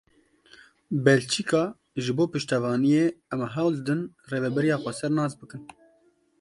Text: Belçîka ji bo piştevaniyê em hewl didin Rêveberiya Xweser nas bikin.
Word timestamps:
Belçîka 1.03 1.63
ji 2.03 2.11
bo 2.17 2.25
piştevaniyê 2.33 3.05
em 3.33 3.41
hewl 3.53 3.73
didin 3.77 4.01
Rêveberiya 4.31 4.77
Xweser 4.83 5.11
nas 5.17 5.33
bikin. 5.41 5.61